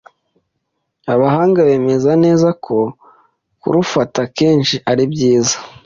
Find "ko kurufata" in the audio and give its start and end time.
2.65-4.21